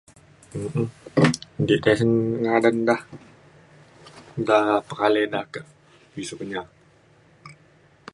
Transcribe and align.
nti 1.61 1.75
tisen 1.83 2.11
ngadan 2.43 2.77
da 2.89 2.95
nta 4.43 4.57
pekalei 4.87 5.27
da 5.33 5.39
ka 5.53 5.59
pisiu 6.11 6.37
Kenyah 6.39 6.67